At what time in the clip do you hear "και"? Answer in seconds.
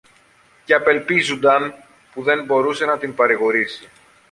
0.65-0.73